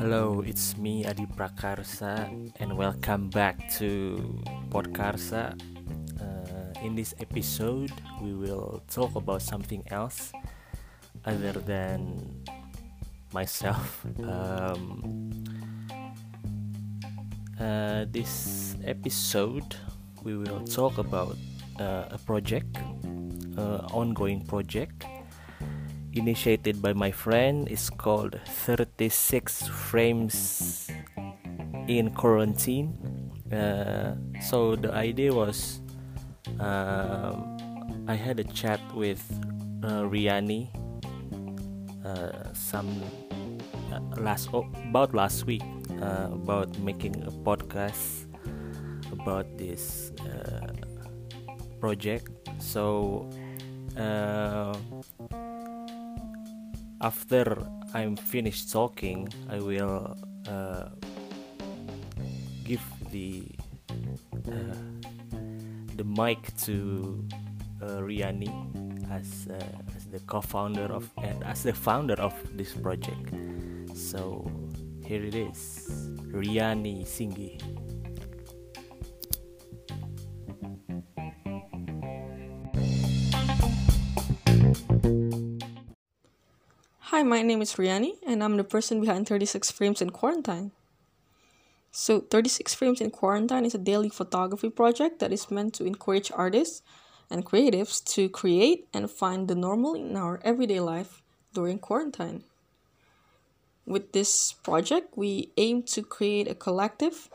[0.00, 4.16] Hello, it's me Adi Prakarsa, and welcome back to
[4.72, 5.52] Podkarsa.
[6.16, 7.92] Uh, in this episode,
[8.22, 10.32] we will talk about something else
[11.26, 12.24] other than
[13.34, 14.00] myself.
[14.24, 15.28] Um,
[17.60, 19.76] uh, this episode,
[20.24, 21.36] we will talk about
[21.78, 22.80] uh, a project,
[23.58, 25.04] uh, ongoing project
[26.16, 30.90] initiated by my friend is called 36 frames
[31.88, 32.96] in quarantine.
[33.52, 35.80] Uh, so the idea was
[36.58, 37.56] um,
[38.08, 39.22] i had a chat with
[39.84, 40.66] uh, riani
[42.04, 42.90] uh, some
[43.92, 45.62] uh, last oh, about last week
[46.02, 48.26] uh, about making a podcast
[49.12, 50.66] about this uh,
[51.80, 52.30] project.
[52.58, 53.28] So
[57.00, 60.16] after I'm finished talking, I will
[60.48, 60.88] uh,
[62.64, 63.44] give the
[64.48, 64.76] uh,
[65.96, 67.24] the mic to
[67.82, 68.50] uh, Riani
[69.10, 73.32] as uh, as the co-founder of and as the founder of this project.
[73.94, 74.50] So
[75.04, 75.88] here it is,
[76.32, 77.85] Riani Singhi.
[87.26, 90.70] My name is Riani, and I'm the person behind 36 Frames in Quarantine.
[91.90, 96.30] So, 36 Frames in Quarantine is a daily photography project that is meant to encourage
[96.30, 96.82] artists
[97.28, 102.44] and creatives to create and find the normal in our everyday life during quarantine.
[103.84, 107.28] With this project, we aim to create a collective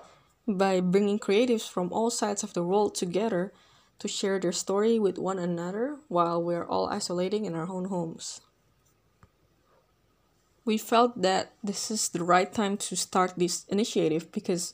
[0.48, 3.52] by bringing creatives from all sides of the world together
[4.00, 8.42] to share their story with one another while we're all isolating in our own homes
[10.72, 14.74] we felt that this is the right time to start this initiative because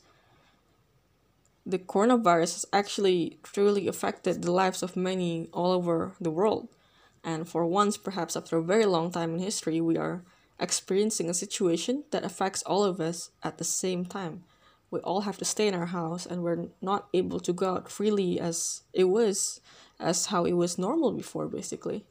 [1.65, 6.67] the coronavirus has actually truly affected the lives of many all over the world.
[7.23, 10.21] And for once, perhaps after a very long time in history, we are
[10.59, 14.43] experiencing a situation that affects all of us at the same time.
[14.91, 17.91] We all have to stay in our house and we're not able to go out
[17.91, 19.61] freely as it was,
[19.99, 22.05] as how it was normal before, basically.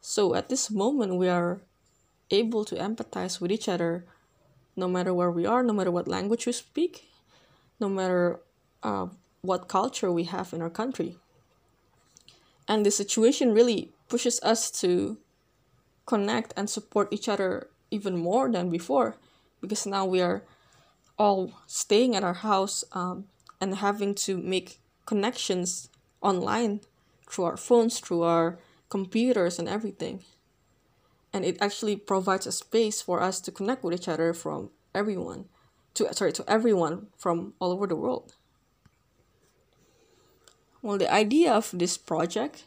[0.00, 1.60] So at this moment, we are
[2.30, 4.04] able to empathize with each other
[4.76, 7.08] no matter where we are, no matter what language we speak,
[7.78, 8.40] no matter
[8.82, 9.06] uh,
[9.42, 11.16] what culture we have in our country.
[12.66, 15.18] And the situation really pushes us to
[16.06, 19.16] connect and support each other even more than before
[19.60, 20.42] because now we are
[21.18, 23.24] all staying at our house um,
[23.60, 25.88] and having to make connections
[26.20, 26.80] online
[27.28, 28.58] through our phones, through our
[28.88, 30.22] computers, and everything
[31.34, 35.46] and it actually provides a space for us to connect with each other from everyone
[35.94, 38.34] to sorry to everyone from all over the world.
[40.80, 42.66] Well the idea of this project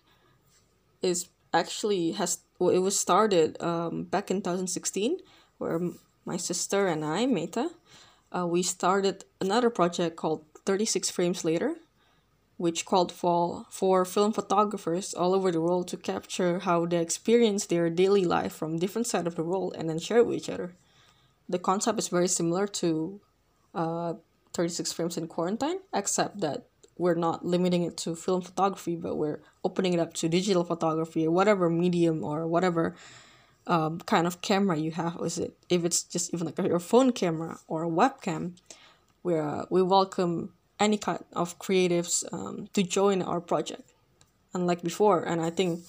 [1.02, 5.20] is actually has well, it was started um, back in 2016
[5.60, 5.80] where
[6.26, 7.70] my sister and i Meita
[8.36, 11.76] uh, we started another project called 36 frames later
[12.58, 17.66] which called for, for film photographers all over the world to capture how they experience
[17.66, 20.50] their daily life from different sides of the world and then share it with each
[20.50, 20.74] other.
[21.48, 23.22] The concept is very similar to
[23.76, 24.14] uh,
[24.54, 26.66] 36 frames in quarantine, except that
[26.98, 31.28] we're not limiting it to film photography, but we're opening it up to digital photography
[31.28, 32.96] or whatever medium or whatever
[33.68, 35.18] um, kind of camera you have.
[35.22, 38.58] Is it if it's just even like your phone camera or a webcam?
[39.22, 43.84] We uh, we welcome any kind of creatives um, to join our project
[44.54, 45.24] unlike before.
[45.24, 45.86] And i think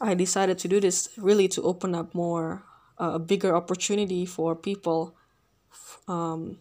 [0.00, 2.62] i decided to do this really to open up more
[3.00, 5.14] uh, a bigger opportunity for people
[6.08, 6.58] um,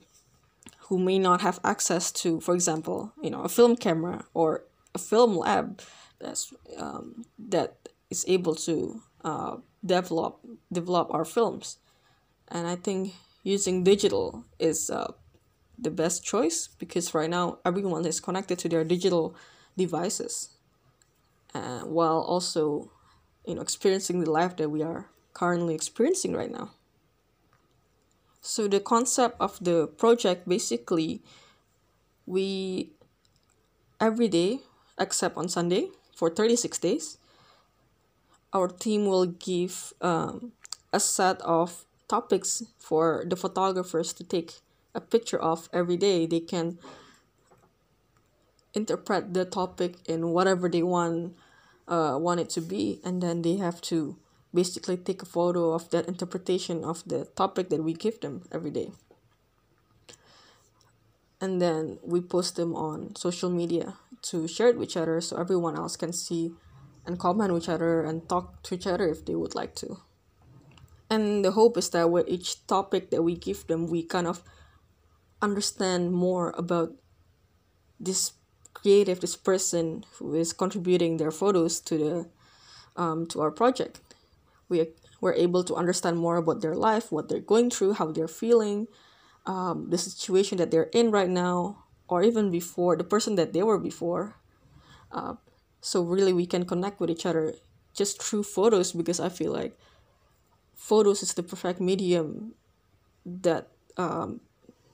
[0.87, 4.63] who may not have access to for example you know a film camera or
[4.93, 5.81] a film lab
[6.19, 10.39] that's um, that is able to uh, develop
[10.71, 11.77] develop our films.
[12.47, 15.11] And i think using digital is uh,
[15.77, 19.35] the best choice because right now everyone is connected to their digital
[19.77, 20.49] devices
[21.53, 22.91] uh, while also
[23.45, 26.71] you know experiencing the life that we are currently experiencing right now.
[28.41, 31.21] So the concept of the project basically
[32.25, 32.91] we
[33.99, 34.59] every day
[34.99, 37.17] except on sunday for 36 days
[38.53, 40.53] our team will give um,
[40.93, 44.53] a set of topics for the photographers to take
[44.95, 46.25] a picture of every day.
[46.25, 46.79] They can
[48.73, 51.35] interpret the topic in whatever they want
[51.87, 54.17] uh, want it to be and then they have to
[54.53, 58.71] basically take a photo of that interpretation of the topic that we give them every
[58.71, 58.91] day.
[61.41, 65.37] And then we post them on social media to share it with each other so
[65.37, 66.53] everyone else can see
[67.05, 69.97] and comment with each other and talk to each other if they would like to.
[71.09, 74.41] And the hope is that with each topic that we give them we kind of
[75.45, 76.91] understand more about
[77.99, 78.33] this
[78.73, 82.15] creative this person who is contributing their photos to the
[83.01, 84.01] um, to our project.
[84.67, 88.27] We we're able to understand more about their life what they're going through how they're
[88.27, 88.87] feeling
[89.45, 93.63] um, the situation that they're in right now or even before the person that they
[93.63, 94.35] were before.
[95.11, 95.35] Uh,
[95.85, 97.53] so really we can connect with each other
[97.93, 99.77] just through photos because i feel like
[100.75, 102.53] photos is the perfect medium
[103.25, 104.41] that um,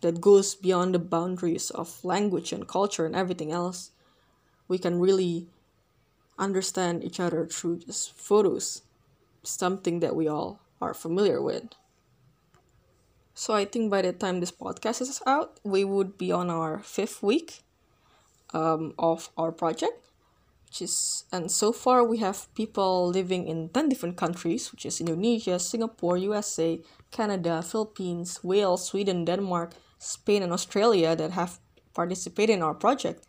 [0.02, 3.92] that goes beyond the boundaries of language and culture and everything else
[4.68, 5.48] we can really
[6.40, 8.82] understand each other through just photos
[9.44, 11.76] something that we all are familiar with.
[13.34, 16.80] So I think by the time this podcast is out, we would be on our
[16.80, 17.64] fifth week
[18.54, 20.08] um, of our project,
[20.68, 25.00] which is and so far we have people living in ten different countries, which is
[25.00, 26.80] Indonesia, Singapore, USA,
[27.12, 29.72] Canada, Philippines, Wales, Sweden, Denmark,
[30.02, 31.60] Spain, and Australia that have
[31.94, 33.24] participated in our project.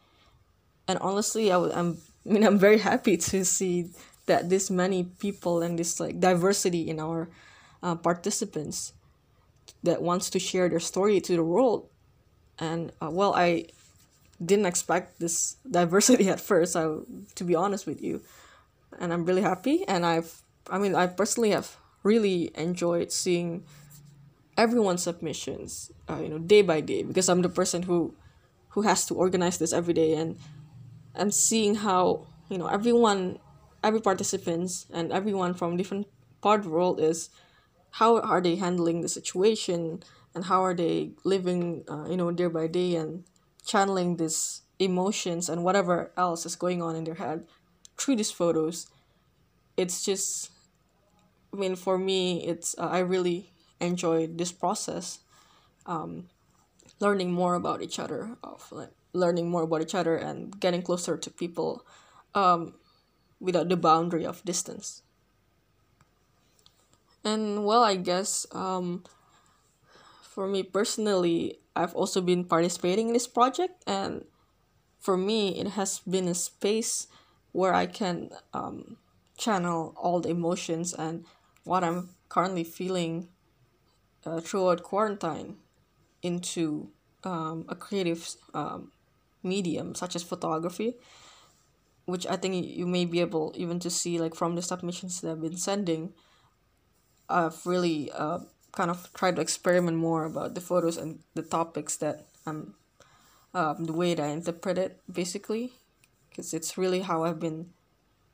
[0.88, 3.90] And honestly, I'm I mean I'm very happy to see
[4.26, 7.28] that this many people and this like diversity in our
[7.82, 8.92] uh, participants
[9.82, 11.88] that wants to share their story to the world
[12.58, 13.64] and uh, well i
[14.44, 16.86] didn't expect this diversity at first I,
[17.34, 18.22] to be honest with you
[18.98, 23.64] and i'm really happy and i've i mean i personally have really enjoyed seeing
[24.56, 28.14] everyone's submissions uh, you know day by day because i'm the person who
[28.70, 30.38] who has to organize this every day and
[31.14, 33.38] and seeing how you know everyone
[33.84, 36.06] every participants and everyone from different
[36.40, 37.30] part of the world is
[38.02, 40.02] how are they handling the situation
[40.34, 43.24] and how are they living uh, you know day by day and
[43.64, 47.46] channeling these emotions and whatever else is going on in their head
[47.98, 48.86] through these photos.
[49.76, 50.50] It's just
[51.52, 53.51] i mean for me it's uh, i really
[53.82, 55.20] enjoyed this process
[55.86, 56.28] um,
[57.00, 61.16] learning more about each other of like learning more about each other and getting closer
[61.16, 61.84] to people
[62.34, 62.74] um,
[63.40, 65.02] without the boundary of distance.
[67.24, 69.04] And well i guess um,
[70.22, 74.24] for me personally i've also been participating in this project and
[74.98, 77.06] for me it has been a space
[77.52, 78.96] where i can um,
[79.38, 81.24] channel all the emotions and
[81.62, 83.28] what i'm currently feeling
[84.26, 85.56] uh, throughout quarantine
[86.22, 86.88] into
[87.24, 88.92] um, a creative um,
[89.42, 90.94] medium such as photography
[92.04, 95.30] which i think you may be able even to see like from the submissions that
[95.30, 96.12] i've been sending.
[97.28, 98.40] I've really uh,
[98.72, 102.74] kind of tried to experiment more about the photos and the topics that I'm,
[103.54, 105.72] um, the way that I interpret it basically,
[106.28, 107.70] because it's really how I've been,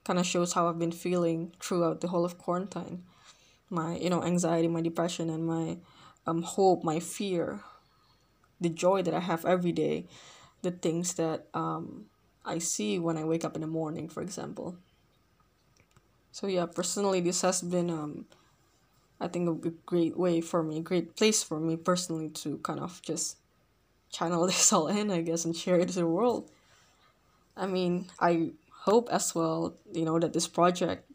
[0.05, 3.05] kind of shows how I've been feeling throughout the whole of quarantine,
[3.71, 5.79] my you know anxiety, my depression, and my
[6.27, 7.61] um hope, my fear,
[8.61, 10.07] the joy that I have every day,
[10.63, 12.07] the things that um
[12.45, 14.77] I see when I wake up in the morning, for example.
[16.33, 18.27] So yeah, personally, this has been um
[19.21, 22.81] I think a great way for me, a great place for me personally to kind
[22.81, 23.37] of just
[24.11, 26.51] channel this all in, I guess, and share it to the world.
[27.57, 28.53] I mean, I
[28.85, 31.11] hope as well, you know, that this project,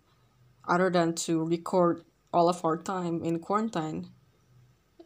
[0.67, 4.09] other than to record all of our time in quarantine,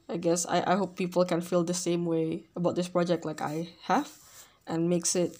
[0.09, 3.41] I guess I, I hope people can feel the same way about this project like
[3.41, 4.09] I have
[4.65, 5.37] and makes it,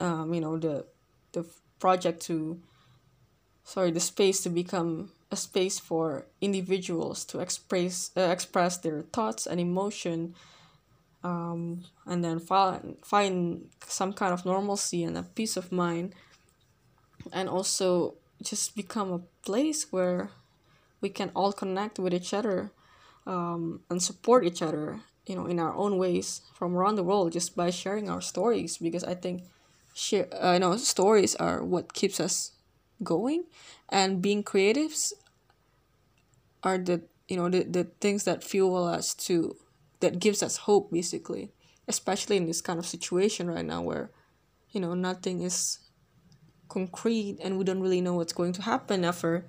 [0.00, 0.86] um, you know, the,
[1.32, 1.44] the
[1.80, 2.60] project to,
[3.64, 9.46] sorry, the space to become a space for individuals to express uh, express their thoughts
[9.46, 10.34] and emotion
[11.22, 16.14] um, and then find find some kind of normalcy and a peace of mind.
[17.32, 20.30] And also just become a place where
[21.00, 22.72] we can all connect with each other
[23.26, 27.32] um, and support each other you know in our own ways from around the world
[27.32, 29.42] just by sharing our stories because i think
[29.94, 32.52] share uh, you know stories are what keeps us
[33.02, 33.44] going
[33.88, 35.12] and being creatives
[36.62, 39.56] are the you know the, the things that fuel us to
[40.00, 41.52] that gives us hope basically
[41.86, 44.10] especially in this kind of situation right now where
[44.70, 45.78] you know nothing is
[46.68, 49.46] concrete and we don't really know what's going to happen after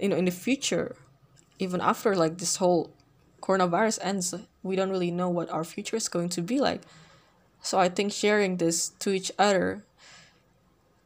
[0.00, 0.96] you know in the future
[1.58, 2.90] even after like this whole
[3.40, 6.82] coronavirus ends we don't really know what our future is going to be like.
[7.62, 9.84] So i think sharing this to each other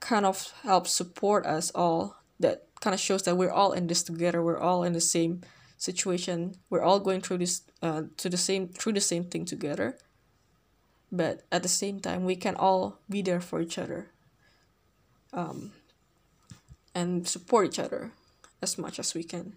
[0.00, 2.16] kind of helps support us all.
[2.40, 5.40] That kind of shows that we're all in this together we're all in the same
[5.78, 9.96] situation we're all going through this uh, to the same through the same thing together.
[11.10, 14.10] But at the same time we can all be there for each other
[15.32, 15.72] um,
[16.94, 18.12] and support each other
[18.64, 19.54] as much as we can.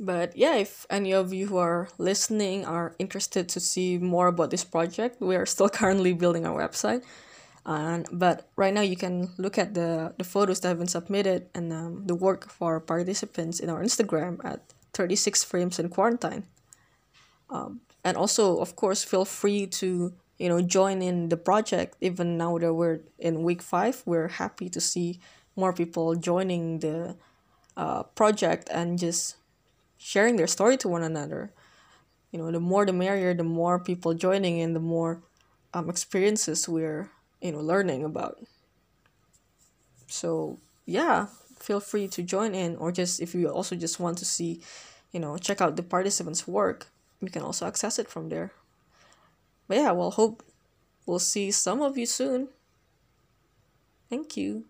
[0.00, 4.50] But yeah if any of you who are listening are interested to see more about
[4.50, 7.02] this project we are still currently building our website.
[7.66, 11.50] And but right now you can look at the the photos that have been submitted
[11.54, 14.62] and um, the work for our participants in our instagram at
[14.94, 16.44] 36 frames in quarantine.
[17.50, 21.96] Um, and also of course feel free to you know join in the project.
[22.00, 25.18] Even now that we're in week five we're happy to see
[25.58, 27.16] more people joining the
[27.76, 29.36] uh, project and just
[29.98, 31.50] sharing their story to one another.
[32.30, 35.20] You know the more the merrier the more people joining in the more
[35.74, 37.10] um, experiences we're
[37.42, 38.38] you know learning about.
[40.06, 41.26] So yeah
[41.58, 44.60] feel free to join in or just if you also just want to see
[45.10, 46.86] you know check out the participants work
[47.20, 48.52] you can also access it from there.
[49.66, 50.44] But yeah well hope
[51.04, 52.48] we'll see some of you soon.
[54.08, 54.64] Thank you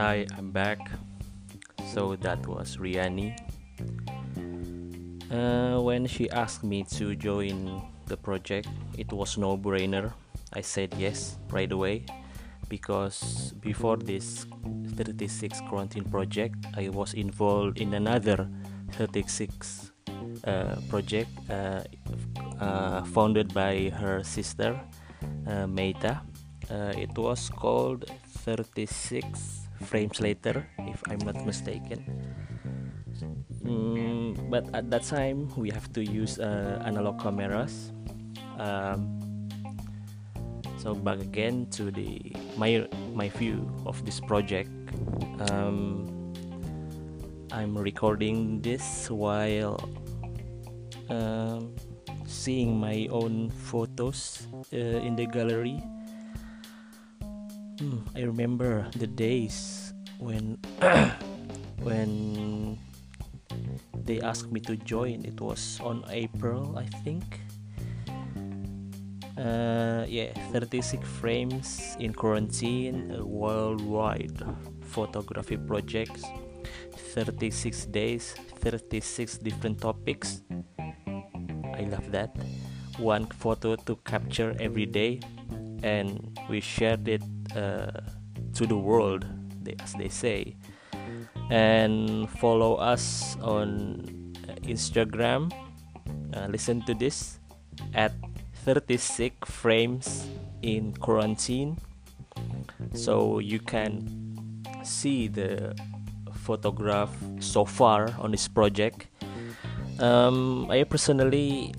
[0.00, 0.80] Hi, I'm back.
[1.92, 3.36] So that was Riani.
[5.30, 10.14] Uh, when she asked me to join the project, it was no brainer.
[10.54, 12.06] I said yes right away
[12.70, 14.46] because before this
[14.96, 18.48] 36 quarantine project, I was involved in another
[18.92, 19.92] 36
[20.44, 21.84] uh, project uh,
[22.58, 24.80] uh, founded by her sister
[25.46, 26.22] uh, Meita.
[26.70, 28.10] Uh, it was called
[28.44, 32.04] 36 frames later, if I'm not mistaken.
[33.64, 37.92] Mm, but at that time, we have to use uh, analog cameras.
[38.58, 39.20] Um,
[40.80, 44.72] so back again to the my my view of this project.
[45.52, 46.08] Um,
[47.52, 49.76] I'm recording this while
[51.10, 51.74] um,
[52.24, 55.82] seeing my own photos uh, in the gallery
[57.80, 60.60] Hmm, I remember the days when
[61.80, 62.76] when
[64.04, 65.24] they asked me to join.
[65.24, 67.24] It was on April, I think.
[69.32, 74.36] Uh, yeah, 36 frames in quarantine, a worldwide
[74.84, 76.20] photography projects,
[77.16, 80.42] 36 days, 36 different topics.
[81.72, 82.36] I love that.
[82.98, 85.20] One photo to capture every day,
[85.82, 87.22] and we shared it
[87.56, 88.00] uh,
[88.54, 89.26] to the world,
[89.80, 90.56] as they say.
[91.50, 95.52] And follow us on Instagram.
[96.34, 97.38] Uh, listen to this
[97.94, 98.12] at
[98.64, 100.26] 36 frames
[100.62, 101.78] in quarantine.
[102.94, 105.74] So you can see the
[106.32, 109.06] photograph so far on this project.
[109.98, 111.74] Um, I personally,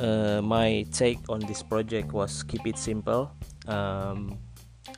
[0.00, 3.30] uh, my take on this project was keep it simple.
[3.66, 4.38] Um,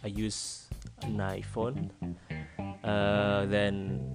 [0.03, 0.69] I use
[1.03, 1.91] an iPhone.
[2.83, 4.15] Uh, then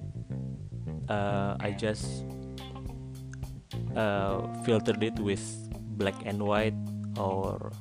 [1.10, 2.24] uh, I just
[3.96, 5.42] uh, filtered it with
[5.98, 6.76] black and white,
[7.18, 7.72] or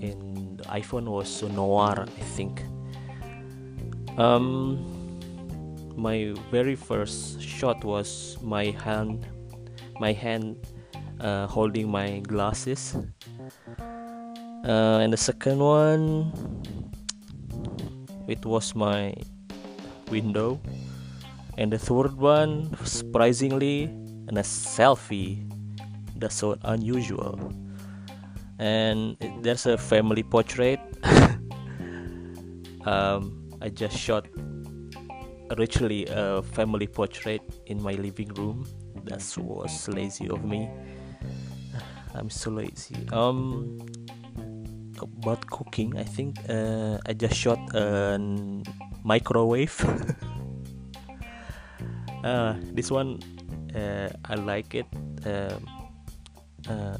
[0.00, 2.62] in the iPhone was noir, I think.
[4.18, 4.80] Um,
[5.96, 9.26] my very first shot was my hand,
[10.00, 10.56] my hand
[11.22, 12.96] uh, holding my glasses.
[13.78, 16.30] Uh, and the second one
[18.28, 19.14] it was my
[20.10, 20.60] window.
[21.58, 23.84] And the third one surprisingly
[24.28, 25.48] and a selfie.
[26.16, 27.52] That's so unusual.
[28.58, 30.80] And there's a family portrait.
[32.82, 34.26] Um, i just shot
[35.56, 38.66] literally a family portrait in my living room.
[39.04, 40.68] That was lazy of me
[42.14, 42.96] i'm so lazy.
[43.12, 43.78] Um
[45.02, 48.18] about cooking i think uh, i just shot a
[49.04, 49.74] microwave.
[52.22, 53.18] Uh, this one
[53.74, 54.86] uh, i like it
[55.26, 55.66] um,
[56.70, 56.94] uh,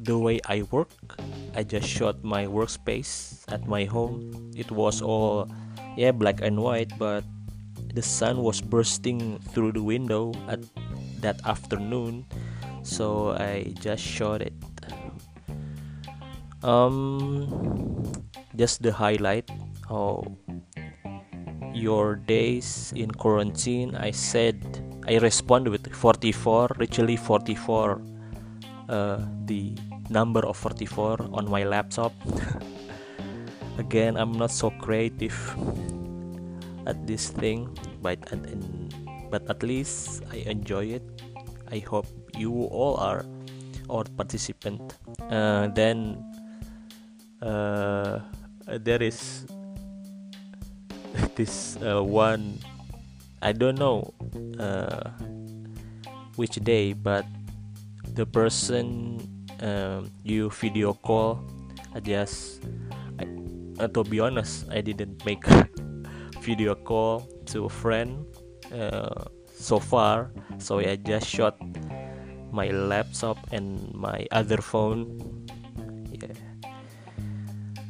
[0.00, 0.88] the way i work.
[1.52, 4.32] I just shot my workspace at my home.
[4.56, 5.52] It was all
[6.00, 7.24] yeah black and white but
[7.92, 10.64] the sun was bursting through the window at
[11.20, 12.24] that afternoon
[12.82, 14.54] so i just shot it.
[16.62, 18.02] Um
[18.56, 19.46] just the highlight
[19.88, 20.26] of
[21.72, 23.94] your days in quarantine.
[23.94, 24.58] I said
[25.06, 28.02] i respond with 44 literally 44
[28.88, 29.72] uh, the
[30.10, 32.12] number of 44 on my laptop.
[33.78, 35.38] Again i'm not so creative
[36.86, 37.70] at this thing
[38.02, 38.40] but at,
[39.30, 41.04] but at least i enjoy it.
[41.70, 43.24] I hope you all are
[43.88, 44.80] or participant.
[45.30, 46.22] Uh, then
[47.42, 48.20] uh,
[48.80, 49.46] there is
[51.34, 52.58] this uh, one
[53.40, 54.12] i don't know
[54.58, 55.10] uh,
[56.36, 57.24] which day but
[58.14, 59.16] the person
[59.60, 61.40] um, you video call
[61.94, 62.62] I just
[63.18, 63.26] I,
[63.80, 65.42] uh, to be honest I didn't make
[66.42, 68.26] video call to a friend
[68.72, 69.26] uh,
[69.58, 70.30] so far.
[70.58, 71.58] So I just shot
[72.58, 75.06] my laptop and my other phone.
[76.10, 76.34] Yeah.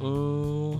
[0.04, 0.76] Mm,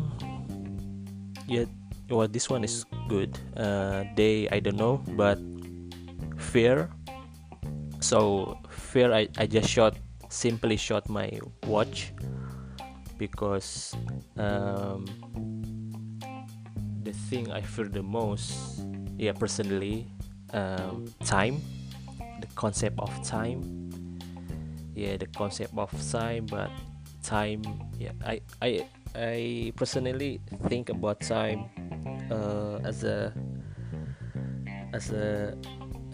[1.49, 1.64] yeah
[2.12, 3.33] well this one is good.
[3.57, 5.40] Uh, they I don't know but
[6.37, 6.92] fear.
[8.04, 9.97] So fear I, I just shot
[10.28, 11.33] simply shot my
[11.64, 12.12] watch
[13.16, 13.97] because
[14.37, 15.09] um,
[17.00, 18.85] the thing I fear the most
[19.16, 20.07] yeah personally
[20.52, 21.59] um, time
[22.40, 23.90] the concept of time
[24.95, 26.71] yeah the concept of time but
[27.23, 27.62] time
[27.99, 31.71] yeah I I I personally think about time
[32.30, 33.33] uh, as a
[34.92, 35.57] as a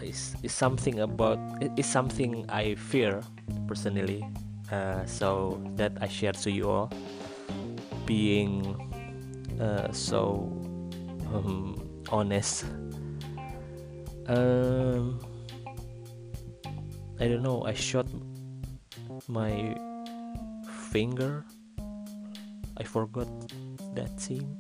[0.02, 1.38] is, is something about
[1.76, 3.22] is something I fear
[3.66, 4.24] personally.
[4.72, 6.90] Uh, so that I share to you all,
[8.06, 8.74] being
[9.60, 10.50] uh, so
[11.32, 11.76] um,
[12.08, 12.64] honest.
[14.26, 15.20] Um,
[17.20, 17.62] I don't know.
[17.64, 18.06] I shot
[19.28, 19.76] my
[20.90, 21.44] finger.
[22.76, 23.28] I forgot
[23.94, 24.58] that team.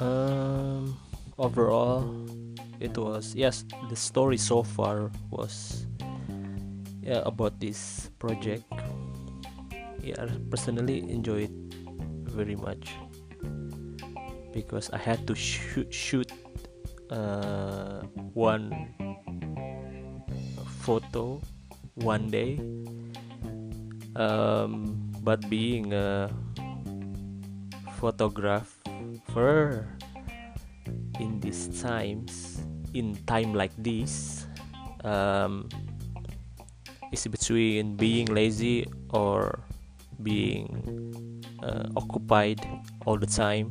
[0.00, 0.96] Um,
[1.40, 2.04] overall
[2.80, 5.86] it was yes the story so far was
[7.02, 8.64] yeah about this project
[10.00, 11.56] yeah I personally enjoy it
[12.28, 12.96] very much
[14.52, 16.32] because I had to shoot shoot
[17.08, 18.00] uh,
[18.32, 18.72] one
[20.80, 21.40] photo
[21.94, 22.58] one day.
[24.16, 26.32] Um, but being a
[28.00, 29.86] photographer
[31.20, 32.64] in these times
[32.94, 34.46] in time like this
[35.04, 35.68] um,
[37.12, 39.60] is between being lazy or
[40.22, 40.66] being
[41.62, 42.60] uh, occupied
[43.06, 43.68] all the time.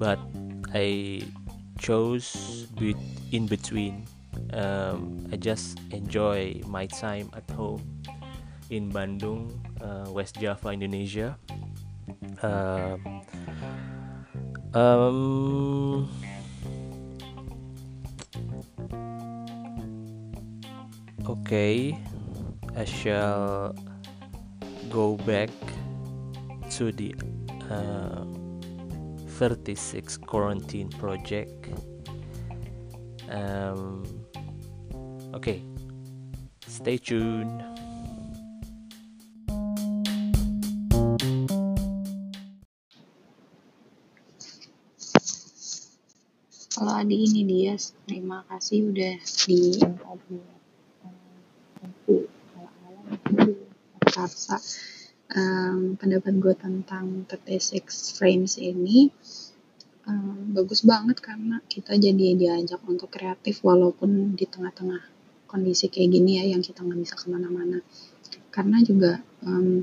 [0.00, 0.18] But
[0.72, 1.20] i
[1.80, 2.94] chose be
[3.32, 4.06] in between
[4.52, 7.82] um, i just enjoy my time at home
[8.70, 9.50] in bandung
[9.82, 11.36] uh, west java indonesia.
[12.42, 13.22] Um,
[14.74, 16.08] um
[21.26, 21.98] okay
[22.76, 23.74] I shall
[24.88, 25.50] go back
[26.70, 27.14] to the
[27.70, 28.24] uh,
[29.36, 31.68] 36 quarantine project.
[33.28, 34.19] Um,
[35.34, 35.62] okay
[36.66, 37.62] stay tuned
[46.80, 47.76] Kalau Adi ini dia,
[48.08, 49.76] terima kasih udah di
[54.00, 54.56] Karsa
[55.36, 59.12] um, pendapat gue tentang 36 frames ini
[60.08, 65.19] um, bagus banget karena kita jadi diajak untuk kreatif walaupun di tengah-tengah
[65.50, 67.82] kondisi kayak gini ya yang kita nggak bisa ke mana-mana.
[68.54, 69.82] Karena juga um,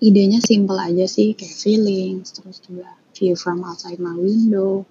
[0.00, 4.88] idenya simple aja sih kayak feelings terus juga view from outside my window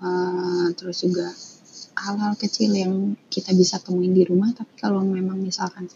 [0.00, 1.28] uh, terus juga
[1.92, 4.50] hal-hal kecil yang kita bisa temuin di rumah.
[4.56, 5.86] Tapi kalau memang misalkan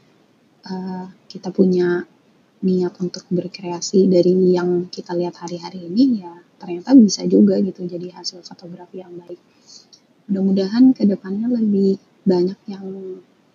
[0.69, 2.05] uh, kita punya
[2.57, 8.17] niat untuk berkreasi dari yang kita lihat hari-hari ini ya ternyata bisa juga gitu jadi
[8.17, 9.41] hasil fotografi yang baik.
[10.27, 12.87] Mudah-mudahan ke depannya lebih banyak yang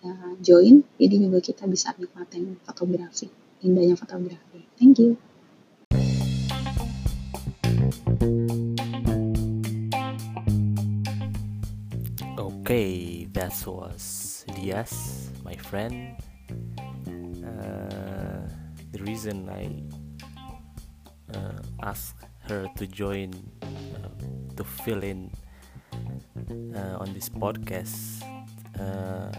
[0.00, 3.28] uh, join jadi juga kita bisa nikmatin fotografi
[3.60, 5.20] indahnya fotografi thank you
[12.62, 16.16] Okay, that was Diaz, my friend.
[17.44, 18.48] Uh,
[18.96, 19.68] the reason I
[21.36, 22.16] uh, asked
[22.48, 24.08] her to join uh,
[24.56, 25.28] to fill in
[26.72, 28.24] uh, on this podcast,
[28.80, 29.32] uh,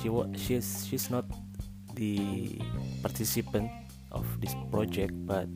[0.00, 1.24] she wa- she's she's not
[1.94, 2.58] the
[3.02, 3.70] participant
[4.10, 5.48] of this project, but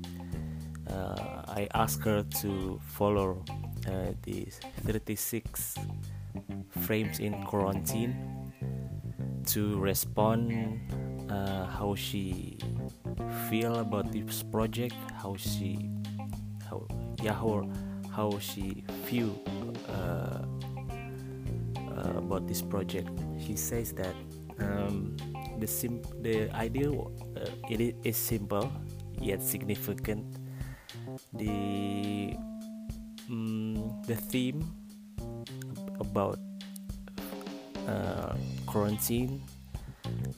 [0.90, 3.44] uh, I asked her to follow
[3.86, 4.46] uh, the
[4.84, 5.74] 36
[6.86, 8.14] frames in quarantine
[9.46, 10.80] to respond
[11.30, 12.58] uh, how she
[13.48, 15.90] feel about this project how she
[16.68, 16.86] how
[17.22, 17.68] yeah how,
[18.10, 19.30] how she feel
[22.06, 23.10] uh, about this project.
[23.42, 24.14] She says that
[24.60, 25.16] um,
[25.58, 28.70] the sim the idea uh, it is simple
[29.18, 30.22] yet significant.
[31.34, 32.36] The
[33.28, 34.62] um, the theme
[35.98, 36.38] about
[37.88, 38.34] uh,
[38.66, 39.42] quarantine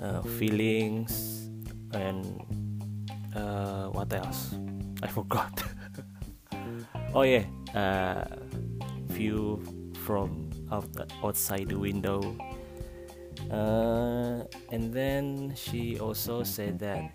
[0.01, 1.49] uh, feelings
[1.93, 2.25] and
[3.37, 4.55] uh, what else?
[5.03, 5.53] I forgot.
[7.15, 8.25] Oh yeah uh,
[9.09, 9.65] view
[10.05, 10.89] from out,
[11.23, 12.21] outside the window.
[13.51, 17.11] Uh, and then she also said that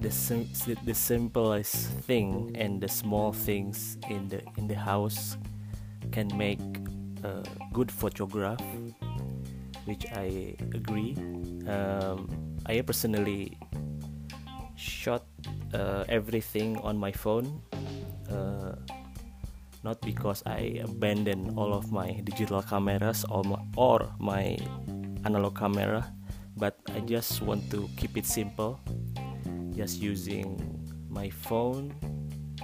[0.00, 0.48] the sim-
[0.84, 5.36] the simplest thing and the small things in the in the house
[6.12, 6.62] can make
[7.24, 8.62] a good photograph
[9.84, 11.16] which I agree.
[11.66, 12.28] Um,
[12.66, 13.56] I personally
[14.76, 15.24] shot
[15.72, 17.62] uh, everything on my phone
[19.84, 24.56] not because I abandon all of my digital cameras or my, or my
[25.24, 26.12] analog camera
[26.56, 28.80] but I just want to keep it simple
[29.74, 30.58] just using
[31.08, 31.94] my phone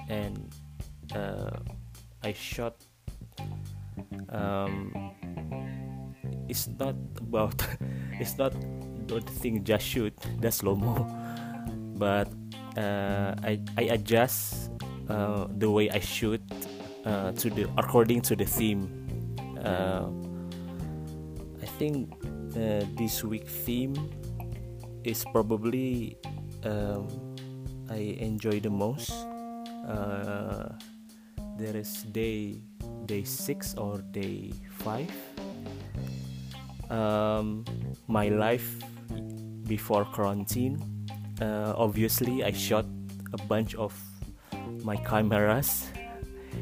[0.08, 0.52] and
[1.14, 1.50] uh,
[2.22, 2.76] I shot
[4.30, 4.92] um,
[6.48, 7.54] it's not about
[8.20, 8.52] it's not
[9.06, 11.06] the thing just shoot that's slow mo
[11.94, 12.28] but
[12.76, 14.70] uh, I, I adjust
[15.08, 16.42] uh, the way I shoot
[17.04, 19.04] uh, to the according to the theme
[19.64, 20.08] uh,
[21.62, 22.12] I think
[22.56, 23.96] uh, this week theme
[25.02, 26.16] is probably
[26.64, 27.08] um,
[27.90, 29.12] I enjoy the most.
[29.88, 30.68] Uh,
[31.56, 32.60] there is day
[33.06, 35.12] day six or day five.
[36.90, 37.64] Um,
[38.08, 38.76] my life
[39.64, 40.80] before quarantine.
[41.40, 42.86] Uh, obviously, I shot
[43.32, 43.92] a bunch of
[44.84, 45.88] my cameras.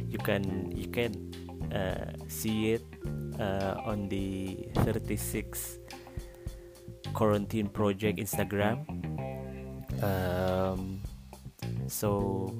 [0.08, 1.32] You can you can
[1.72, 2.84] uh, see it
[3.40, 5.78] uh, on the 36
[7.12, 8.84] quarantine project Instagram.
[10.02, 11.00] Um,
[11.86, 12.52] so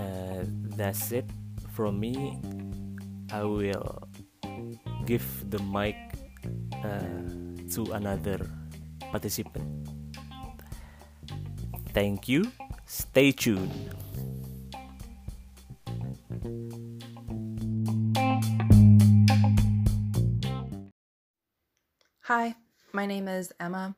[0.00, 0.44] uh,
[0.76, 1.28] that's it
[1.72, 2.38] from me.
[3.32, 4.08] I will
[5.04, 5.96] give the mic
[6.84, 7.28] uh,
[7.74, 8.48] to another
[9.12, 9.66] participant.
[11.92, 12.52] Thank you.
[12.86, 13.72] Stay tuned
[22.28, 22.56] Hi,
[22.92, 23.96] my name is Emma.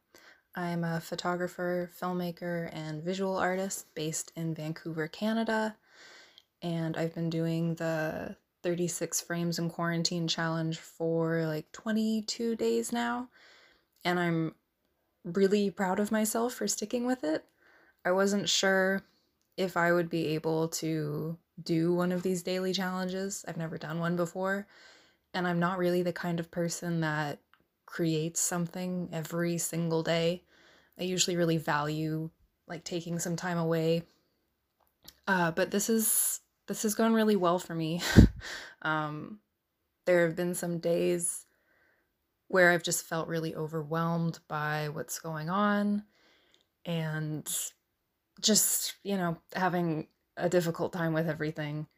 [0.54, 5.74] I'm a photographer, filmmaker, and visual artist based in Vancouver, Canada.
[6.62, 13.30] And I've been doing the 36 frames in quarantine challenge for like 22 days now.
[14.04, 14.54] And I'm
[15.24, 17.44] really proud of myself for sticking with it.
[18.04, 19.02] I wasn't sure
[19.56, 23.44] if I would be able to do one of these daily challenges.
[23.48, 24.68] I've never done one before.
[25.34, 27.40] And I'm not really the kind of person that
[27.90, 30.44] creates something every single day.
[30.98, 32.30] I usually really value
[32.68, 34.04] like taking some time away.
[35.26, 38.00] Uh, but this is this has gone really well for me.
[38.82, 39.40] um,
[40.06, 41.46] there have been some days
[42.46, 46.04] where I've just felt really overwhelmed by what's going on
[46.84, 47.48] and
[48.40, 51.86] just, you know, having a difficult time with everything.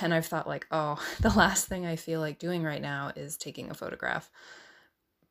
[0.00, 3.36] And I've thought, like, oh, the last thing I feel like doing right now is
[3.36, 4.30] taking a photograph.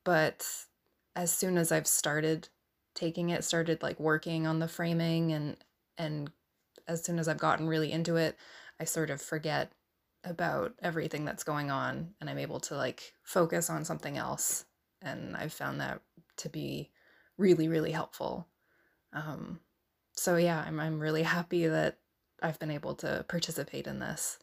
[0.03, 0.47] But
[1.15, 2.49] as soon as I've started
[2.95, 5.57] taking it, started like working on the framing and
[5.97, 6.31] and
[6.87, 8.35] as soon as I've gotten really into it,
[8.79, 9.71] I sort of forget
[10.23, 14.65] about everything that's going on and I'm able to like focus on something else.
[15.01, 16.01] And I've found that
[16.37, 16.91] to be
[17.37, 18.47] really, really helpful.
[19.11, 19.59] Um,
[20.15, 21.99] so yeah, I'm I'm really happy that
[22.41, 24.39] I've been able to participate in this.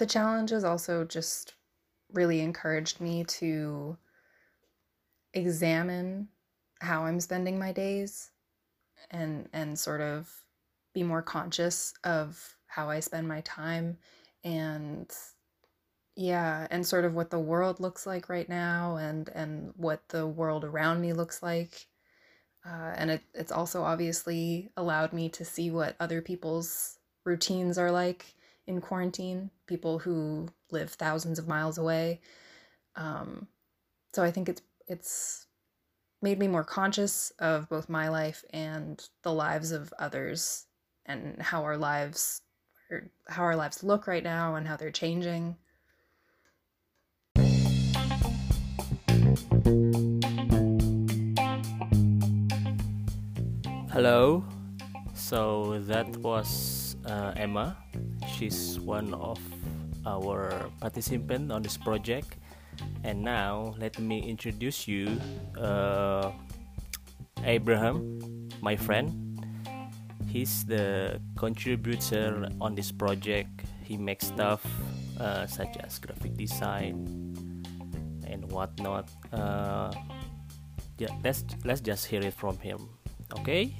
[0.00, 1.52] The challenge has also just
[2.10, 3.98] really encouraged me to
[5.34, 6.28] examine
[6.80, 8.30] how I'm spending my days
[9.10, 10.32] and and sort of
[10.94, 13.98] be more conscious of how I spend my time
[14.42, 15.06] and
[16.16, 20.26] yeah, and sort of what the world looks like right now and and what the
[20.26, 21.88] world around me looks like.
[22.64, 27.90] Uh, and it, it's also obviously allowed me to see what other people's routines are
[27.90, 28.34] like
[28.70, 32.20] in quarantine, people who live thousands of miles away.
[32.94, 33.48] Um,
[34.14, 35.46] so I think it's it's
[36.22, 40.66] made me more conscious of both my life and the lives of others
[41.06, 42.42] and how our lives
[42.90, 45.56] our how our lives look right now and how they're changing.
[53.92, 54.44] Hello.
[55.14, 57.76] So that was uh, Emma.
[58.40, 59.36] She's one of
[60.08, 62.40] our participants on this project.
[63.04, 65.20] And now let me introduce you
[65.60, 66.32] uh,
[67.44, 69.12] Abraham, my friend.
[70.24, 73.60] He's the contributor on this project.
[73.84, 74.64] He makes stuff
[75.20, 77.04] uh, such as graphic design
[78.24, 79.10] and whatnot.
[79.34, 79.92] Uh,
[80.96, 82.88] yeah, let's let's just hear it from him.
[83.36, 83.76] Okay.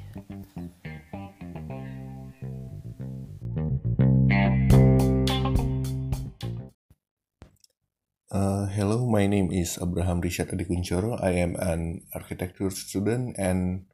[9.21, 11.21] My name is Abraham Richard Adikuncoro.
[11.21, 13.85] I am an architecture student and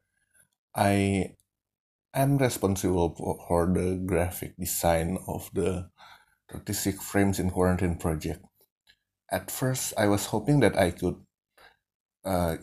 [0.70, 1.34] I
[2.14, 5.90] am responsible for, the graphic design of the
[6.54, 8.46] 36 frames in quarantine project.
[9.26, 11.18] At first, I was hoping that I could,
[12.22, 12.62] uh,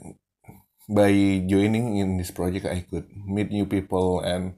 [0.88, 4.56] by joining in this project, I could meet new people and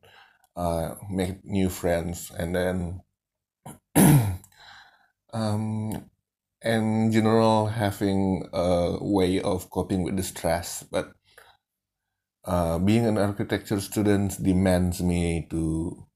[0.53, 3.01] uh, make new friends, and then
[5.33, 6.05] um,
[6.63, 10.83] in general having a way of coping with the stress.
[10.83, 11.13] But
[12.45, 16.07] uh, being an architecture student demands me to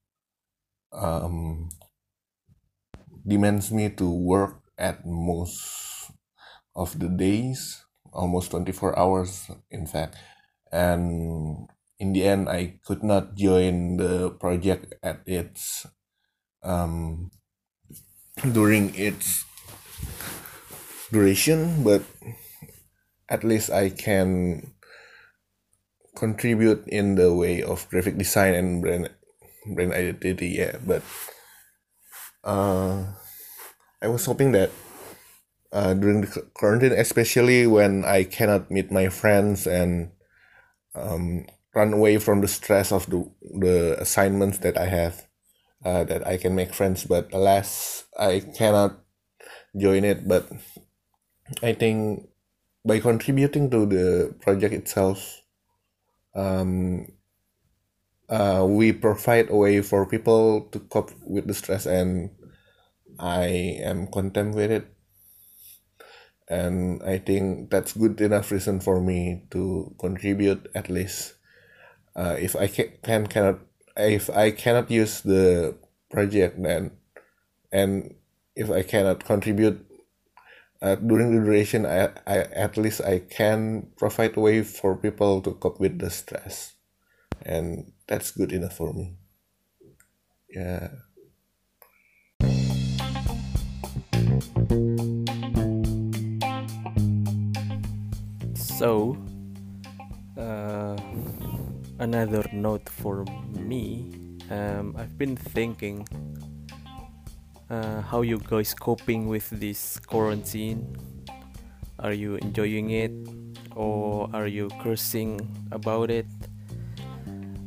[0.92, 1.68] um,
[3.26, 6.10] demands me to work at most
[6.76, 10.16] of the days almost 24 hours in fact.
[10.72, 11.68] And
[12.00, 15.86] in the end i could not join the project at its
[16.62, 17.30] um,
[18.52, 19.44] during its
[21.10, 22.02] duration but
[23.28, 24.62] at least i can
[26.16, 29.10] contribute in the way of graphic design and brand
[29.74, 31.02] brand identity yeah but
[32.44, 33.04] uh
[34.02, 34.70] i was hoping that
[35.72, 40.10] uh, during the quarantine especially when i cannot meet my friends and
[40.94, 43.22] um, run away from the stress of the
[43.58, 45.26] the assignments that i have
[45.84, 48.98] uh, that i can make friends but alas i cannot
[49.76, 50.48] join it but
[51.62, 52.28] i think
[52.84, 55.42] by contributing to the project itself
[56.34, 57.06] um,
[58.28, 62.30] uh, we provide a way for people to cope with the stress and
[63.18, 63.46] i
[63.82, 64.86] am content with it.
[66.48, 71.34] And i think that's good enough reason for me to contribute at least.
[72.16, 73.60] Uh, if i ca- can cannot
[73.96, 75.76] if i cannot use the
[76.10, 76.92] project then
[77.72, 78.14] and
[78.56, 79.86] if i cannot contribute
[80.82, 85.42] uh, during the duration I, I at least i can provide a way for people
[85.42, 86.74] to cope with the stress.
[87.42, 89.16] And that's good enough for me.
[90.50, 90.88] Yeah.
[98.54, 99.16] So,
[100.36, 100.96] uh,
[101.98, 104.10] another note for me,
[104.50, 106.06] um, I've been thinking
[107.70, 110.96] uh, how you guys coping with this quarantine.
[111.98, 113.12] Are you enjoying it,
[113.76, 116.26] or are you cursing about it?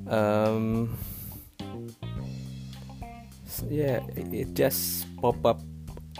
[0.07, 0.97] Um,
[3.45, 5.61] s- yeah, it, just pop up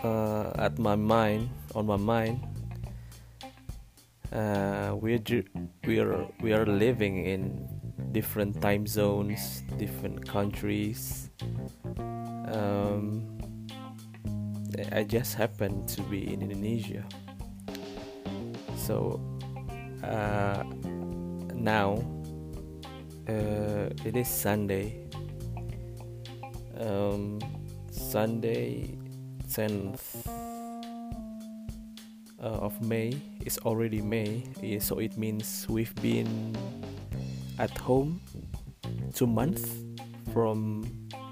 [0.02, 2.40] uh, at my mind, on my mind
[4.32, 5.20] uh, we're
[5.86, 7.68] we're we are living in
[8.12, 11.30] different time zones, different countries.
[12.50, 13.26] Um,
[14.92, 17.04] I just happened to be in Indonesia,
[18.76, 19.20] so
[20.02, 20.64] uh,
[21.54, 22.02] now
[23.28, 25.06] uh, it is Sunday.
[26.80, 27.38] Um,
[27.90, 28.98] Sunday,
[29.46, 30.26] tenth
[32.42, 33.14] uh, of May
[33.46, 36.56] is already May, eh, so it means we've been
[37.58, 38.20] at home
[39.14, 39.64] two months
[40.32, 40.84] from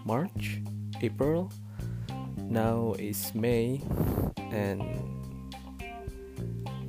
[0.05, 0.63] March,
[1.03, 1.51] April.
[2.53, 3.81] Now is May,
[4.53, 4.85] and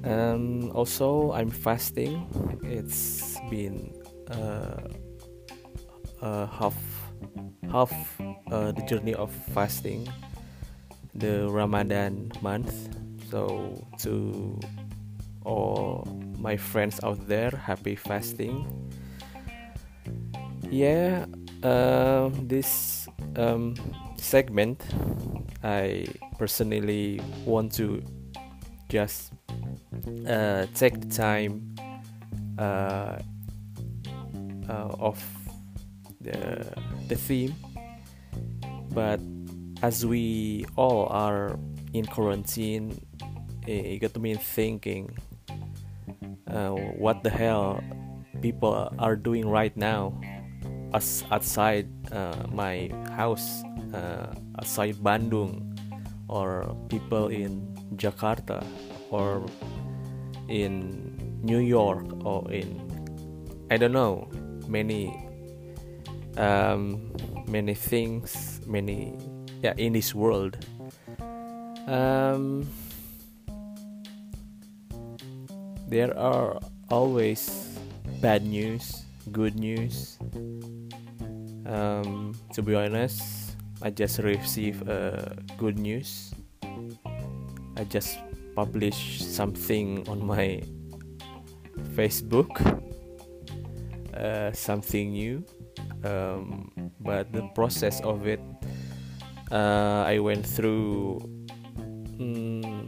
[0.04, 2.28] um, also I'm fasting.
[2.63, 3.95] It's been
[4.28, 4.84] uh,
[6.21, 6.76] uh, half
[7.71, 7.95] half
[8.52, 10.12] uh, the journey of fasting,
[11.15, 12.76] the Ramadan month
[13.34, 14.60] so to
[15.45, 16.06] all
[16.38, 18.62] my friends out there happy fasting
[20.69, 21.26] yeah
[21.63, 23.73] uh, this um,
[24.17, 24.86] segment
[25.63, 26.06] i
[26.38, 28.02] personally want to
[28.89, 29.34] just
[30.28, 31.76] uh, take the time
[32.60, 33.17] uh,
[34.69, 35.17] uh, of
[36.21, 36.65] the
[37.08, 37.56] the theme.
[38.93, 39.19] But
[39.82, 41.58] as we all are
[41.93, 42.93] in quarantine,
[43.65, 45.10] it got me thinking
[46.47, 47.82] uh, what the hell
[48.41, 50.13] people are doing right now
[50.93, 55.78] as outside uh, my house, uh, outside Bandung,
[56.28, 58.63] or people in Jakarta,
[59.10, 59.46] or
[60.50, 61.13] in
[61.44, 62.80] New York, or in
[63.72, 64.30] I don't know
[64.68, 65.12] many
[66.38, 67.12] um,
[67.48, 69.18] many things, many
[69.62, 70.58] yeah in this world.
[71.88, 72.66] Um,
[75.89, 77.78] there are always
[78.22, 80.18] bad news, good news.
[81.66, 83.53] Um, to be honest,
[83.84, 86.32] I just received uh, good news.
[87.76, 88.15] I just
[88.56, 90.63] published something on my
[91.91, 92.48] Facebook,
[94.15, 95.43] uh, something new.
[96.08, 98.39] Um, but the process of it,
[99.52, 101.19] uh, I went through
[102.15, 102.88] mm,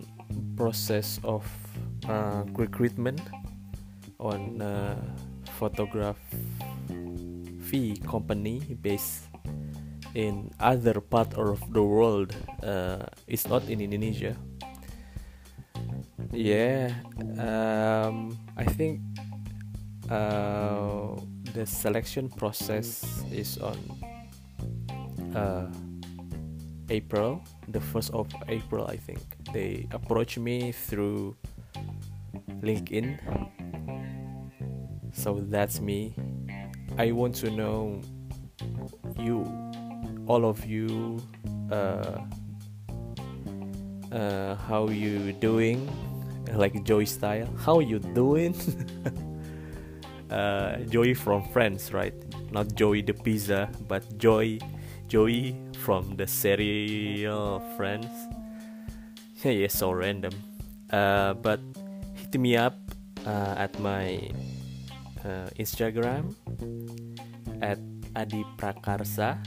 [0.56, 1.44] process of
[2.08, 3.20] uh, recruitment
[4.18, 4.96] on uh,
[5.60, 6.16] photography
[8.08, 9.35] company based
[10.16, 14.36] in other part of the world uh, it's not in indonesia.
[16.32, 16.92] Yeah
[17.40, 19.00] um, i think
[20.10, 21.16] uh,
[21.54, 23.78] the selection process is on
[25.36, 25.68] uh,
[26.90, 29.20] april the first of april i think.
[29.56, 31.38] They approached me through
[32.60, 33.16] linkedin.
[35.14, 36.14] So that's me.
[36.98, 38.02] I want to know
[39.18, 39.48] you
[40.28, 41.22] all of you
[41.72, 42.20] uh,
[44.12, 45.90] uh, how you doing?
[46.54, 47.50] Like joy style.
[47.58, 48.56] How you doing?
[50.26, 52.12] Uh, joy from friends right?
[52.52, 54.58] Not joy the pizza but joy
[55.08, 58.10] joy from the serial friends
[59.46, 60.34] yeah, yeah so random.
[60.90, 61.62] Uh, but
[62.18, 62.78] hit me up
[63.26, 64.18] uh, at my
[65.22, 66.34] uh, Instagram
[67.62, 67.78] at
[68.16, 69.38] Adi Prakarsa.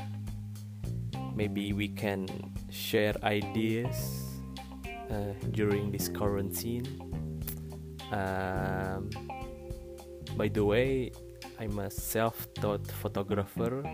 [1.39, 2.27] Maybe we can
[2.67, 3.95] share ideas
[5.07, 6.83] uh, during this quarantine.
[8.11, 9.07] Um,
[10.35, 11.15] by the way,
[11.63, 13.87] I'm a self-taught photographer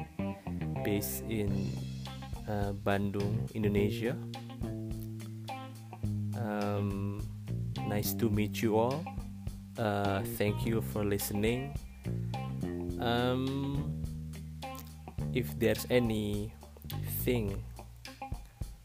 [0.88, 1.68] based in
[2.48, 4.16] uh, Bandung, Indonesia.
[6.40, 7.20] Um,
[7.84, 9.04] nice to meet you all.
[9.76, 11.76] Uh, thank you for listening.
[13.04, 13.84] Um,
[15.36, 15.84] if there's
[17.24, 17.64] anything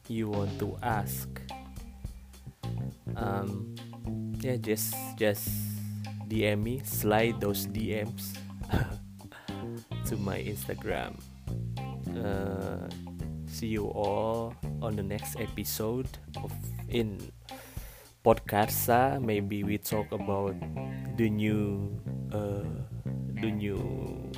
[0.08, 1.28] you want to ask,
[3.17, 3.75] um,
[4.39, 5.52] yeah, just just
[6.32, 8.39] DM me, slide those DMs
[10.08, 11.19] to my Instagram.
[12.15, 12.88] Uh,
[13.45, 16.08] see you all on the next episode
[16.39, 16.52] of
[16.88, 17.19] in
[18.23, 20.56] podcast maybe we talk about
[21.17, 21.91] the new
[22.32, 22.63] uh,
[23.43, 24.32] the new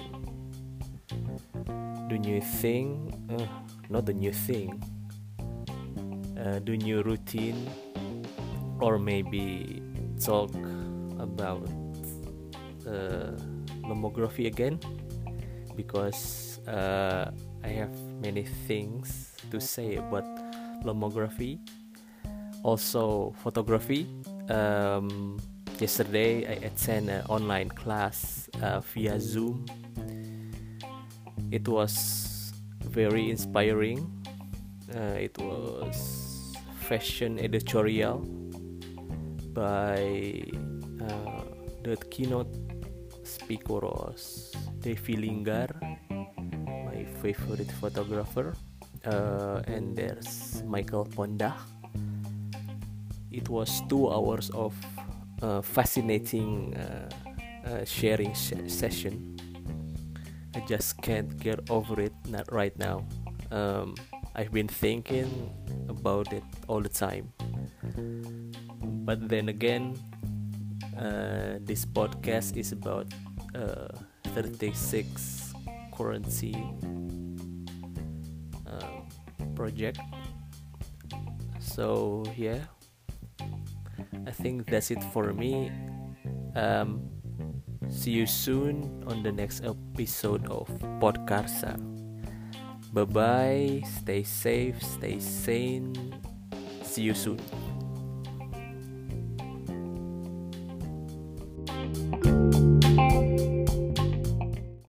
[2.09, 3.07] the new thing.
[3.29, 4.81] Uh, not the new thing
[6.39, 7.69] uh, the new routine
[8.79, 9.81] or maybe
[10.17, 10.49] talk
[11.19, 11.69] about
[12.87, 13.37] uh,
[13.85, 14.79] mammography again
[15.75, 17.29] because uh,
[17.63, 20.25] I have many things to say about
[20.83, 21.59] mammography.
[22.63, 24.07] Also photography.
[24.49, 25.39] Um,
[25.79, 29.65] yesterday i attend an online class uh, via zoom.
[31.51, 32.30] It was
[32.89, 34.09] very inspiring.
[34.93, 38.19] Uh, it was fashion editorial
[39.53, 40.43] by
[40.99, 41.41] uh,
[41.83, 42.51] the keynote
[43.23, 45.69] speaker was Davy Linggar
[46.85, 48.53] my favorite photographer.
[49.05, 51.55] Uh, and there's Michael Pondah
[53.31, 54.75] it was two hours of
[55.41, 57.09] uh, fascinating uh,
[57.65, 59.30] uh, sharing sh- session.
[60.55, 63.05] I just can't get over it not right now.
[63.51, 63.95] Um,
[64.35, 65.49] I've been thinking
[65.89, 67.33] about it all the time.
[69.05, 69.97] But then again,
[70.97, 73.07] uh, this podcast is about
[73.55, 73.89] uh,
[74.35, 75.53] 36
[75.95, 76.55] currency
[78.67, 79.07] um,
[79.55, 79.99] project.
[81.59, 82.59] So yeah.
[84.27, 85.71] I think that's it for me.
[86.55, 87.01] Um,
[87.91, 90.67] see you soon on the next episode of
[91.03, 91.77] Podkarsa.
[92.93, 95.93] Bye bye, stay safe, stay sane.
[96.83, 97.39] See you soon.